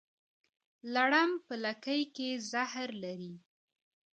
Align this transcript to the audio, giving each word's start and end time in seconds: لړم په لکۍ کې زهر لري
لړم 0.93 1.29
په 1.45 1.53
لکۍ 1.63 2.01
کې 2.15 2.29
زهر 2.51 2.89
لري 3.03 3.33